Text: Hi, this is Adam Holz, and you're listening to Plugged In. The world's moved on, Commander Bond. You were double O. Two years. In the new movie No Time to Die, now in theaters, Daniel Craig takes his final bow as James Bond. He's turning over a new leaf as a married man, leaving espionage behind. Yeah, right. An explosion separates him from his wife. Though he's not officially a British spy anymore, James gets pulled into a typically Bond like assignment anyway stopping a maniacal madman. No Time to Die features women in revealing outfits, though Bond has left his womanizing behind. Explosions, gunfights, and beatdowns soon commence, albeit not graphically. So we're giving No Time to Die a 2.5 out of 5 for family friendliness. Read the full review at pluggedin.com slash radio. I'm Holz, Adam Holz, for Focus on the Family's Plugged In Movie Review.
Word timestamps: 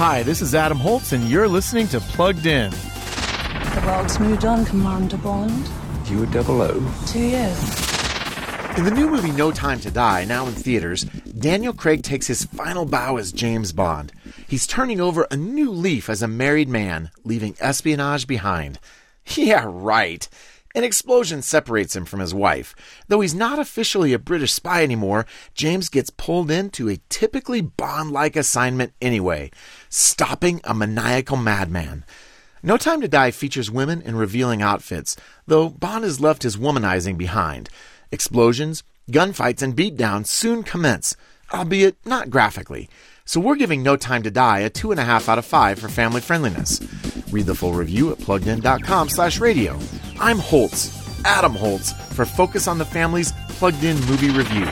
Hi, 0.00 0.22
this 0.22 0.40
is 0.40 0.54
Adam 0.54 0.78
Holz, 0.78 1.12
and 1.12 1.24
you're 1.24 1.46
listening 1.46 1.86
to 1.88 2.00
Plugged 2.00 2.46
In. 2.46 2.70
The 2.70 3.82
world's 3.84 4.18
moved 4.18 4.46
on, 4.46 4.64
Commander 4.64 5.18
Bond. 5.18 5.68
You 6.06 6.20
were 6.20 6.24
double 6.24 6.62
O. 6.62 6.80
Two 7.06 7.18
years. 7.18 7.58
In 8.78 8.86
the 8.86 8.92
new 8.94 9.10
movie 9.10 9.30
No 9.30 9.52
Time 9.52 9.78
to 9.80 9.90
Die, 9.90 10.24
now 10.24 10.46
in 10.46 10.54
theaters, 10.54 11.02
Daniel 11.38 11.74
Craig 11.74 12.02
takes 12.02 12.26
his 12.26 12.46
final 12.46 12.86
bow 12.86 13.18
as 13.18 13.30
James 13.30 13.74
Bond. 13.74 14.10
He's 14.48 14.66
turning 14.66 15.02
over 15.02 15.26
a 15.30 15.36
new 15.36 15.70
leaf 15.70 16.08
as 16.08 16.22
a 16.22 16.26
married 16.28 16.70
man, 16.70 17.10
leaving 17.22 17.54
espionage 17.60 18.26
behind. 18.26 18.78
Yeah, 19.36 19.66
right. 19.68 20.26
An 20.74 20.84
explosion 20.84 21.42
separates 21.42 21.96
him 21.96 22.04
from 22.04 22.20
his 22.20 22.32
wife. 22.32 22.76
Though 23.08 23.20
he's 23.20 23.34
not 23.34 23.58
officially 23.58 24.12
a 24.12 24.20
British 24.20 24.52
spy 24.52 24.82
anymore, 24.84 25.26
James 25.54 25.88
gets 25.88 26.10
pulled 26.10 26.50
into 26.50 26.88
a 26.88 27.00
typically 27.08 27.60
Bond 27.60 28.12
like 28.12 28.36
assignment 28.36 28.92
anyway 29.02 29.50
stopping 29.90 30.60
a 30.64 30.72
maniacal 30.72 31.36
madman. 31.36 32.04
No 32.62 32.76
Time 32.76 33.00
to 33.00 33.08
Die 33.08 33.30
features 33.30 33.70
women 33.70 34.00
in 34.02 34.16
revealing 34.16 34.62
outfits, 34.62 35.16
though 35.46 35.68
Bond 35.68 36.04
has 36.04 36.20
left 36.20 36.42
his 36.42 36.56
womanizing 36.56 37.18
behind. 37.18 37.68
Explosions, 38.12 38.82
gunfights, 39.10 39.62
and 39.62 39.76
beatdowns 39.76 40.26
soon 40.26 40.62
commence, 40.62 41.16
albeit 41.52 41.96
not 42.06 42.30
graphically. 42.30 42.88
So 43.24 43.40
we're 43.40 43.56
giving 43.56 43.82
No 43.82 43.96
Time 43.96 44.22
to 44.22 44.30
Die 44.30 44.58
a 44.60 44.70
2.5 44.70 45.28
out 45.28 45.38
of 45.38 45.46
5 45.46 45.78
for 45.78 45.88
family 45.88 46.20
friendliness. 46.20 46.80
Read 47.30 47.46
the 47.46 47.54
full 47.54 47.72
review 47.72 48.10
at 48.10 48.18
pluggedin.com 48.18 49.08
slash 49.08 49.40
radio. 49.40 49.78
I'm 50.22 50.38
Holz, 50.38 50.92
Adam 51.24 51.54
Holz, 51.54 51.92
for 51.92 52.26
Focus 52.26 52.68
on 52.68 52.76
the 52.76 52.84
Family's 52.84 53.32
Plugged 53.48 53.82
In 53.82 53.96
Movie 54.00 54.28
Review. 54.28 54.66